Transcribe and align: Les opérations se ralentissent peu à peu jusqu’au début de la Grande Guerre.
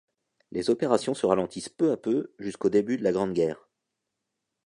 Les 0.49 0.71
opérations 0.71 1.13
se 1.13 1.27
ralentissent 1.27 1.69
peu 1.69 1.91
à 1.91 1.95
peu 1.95 2.33
jusqu’au 2.39 2.69
début 2.71 2.97
de 2.97 3.03
la 3.03 3.11
Grande 3.11 3.33
Guerre. 3.33 3.69